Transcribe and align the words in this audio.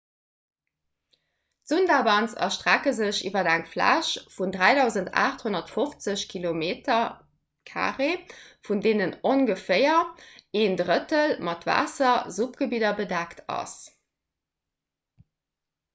d'sundarbans 1.65 2.31
erstrecke 2.45 2.93
sech 2.99 3.19
iwwer 3.29 3.49
eng 3.51 3.65
fläch 3.73 4.09
vun 4.37 4.53
3 4.55 4.71
850 5.25 6.23
km² 6.31 6.65
vun 8.69 8.81
deenen 8.87 9.13
ongeféier 9.33 10.27
een 10.61 10.79
drëttel 10.83 11.35
mat 11.51 11.67
waasser-/suppgebidder 11.71 12.97
bedeckt 13.03 13.45
ass 13.59 13.77